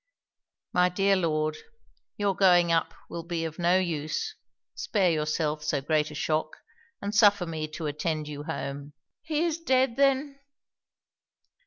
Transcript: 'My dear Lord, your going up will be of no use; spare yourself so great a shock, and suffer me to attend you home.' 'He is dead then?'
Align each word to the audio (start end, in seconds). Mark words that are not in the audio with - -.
'My 0.73 0.89
dear 0.89 1.15
Lord, 1.15 1.57
your 2.17 2.35
going 2.35 2.71
up 2.71 2.95
will 3.07 3.21
be 3.21 3.45
of 3.45 3.59
no 3.59 3.77
use; 3.77 4.33
spare 4.73 5.11
yourself 5.11 5.63
so 5.63 5.79
great 5.79 6.09
a 6.09 6.15
shock, 6.15 6.57
and 7.03 7.13
suffer 7.13 7.45
me 7.45 7.67
to 7.67 7.85
attend 7.85 8.27
you 8.27 8.45
home.' 8.45 8.93
'He 9.21 9.43
is 9.43 9.59
dead 9.59 9.97
then?' 9.97 10.39